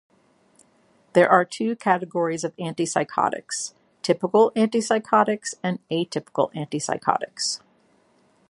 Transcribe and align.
There 1.13 1.29
are 1.29 1.45
two 1.45 1.75
categories 1.75 2.43
of 2.43 2.55
antipsychotics: 2.55 3.75
typical 4.01 4.51
antipsychotics 4.55 5.53
and 5.61 5.77
atypical 5.91 6.51
antipsychotics. 6.55 7.59